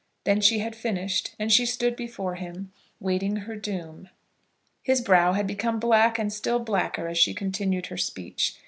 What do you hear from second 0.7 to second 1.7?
finished, and she